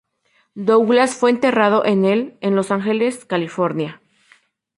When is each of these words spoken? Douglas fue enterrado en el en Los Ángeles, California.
Douglas 0.55 1.13
fue 1.15 1.29
enterrado 1.29 1.85
en 1.85 2.05
el 2.05 2.35
en 2.41 2.55
Los 2.55 2.71
Ángeles, 2.71 3.23
California. 3.23 4.01